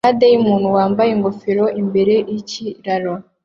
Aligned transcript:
Sitade 0.03 0.27
yumuntu 0.33 0.67
wambaye 0.75 1.09
ingofero 1.13 1.65
imbere 1.81 2.13
yikiraro 2.31 3.13